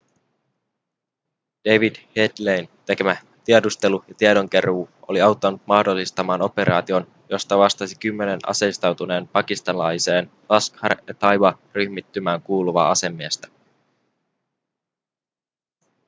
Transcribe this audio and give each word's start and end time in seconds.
david 1.65 1.95
headleyn 2.17 2.69
tekemä 2.85 3.15
tiedustelu 3.45 4.03
ja 4.07 4.13
tiedonkeruu 4.15 4.89
oli 5.07 5.21
auttanut 5.21 5.61
mahdollistamaan 5.65 6.41
operaation 6.41 7.07
josta 7.29 7.57
vastasi 7.57 7.99
kymmenen 7.99 8.39
aseistautuneeseen 8.47 9.27
pakistanilaiseen 9.27 10.31
laskhar-e-taiba-ryhmittymään 10.49 12.41
kuuluvaa 12.41 12.91
asemiestä 12.91 13.47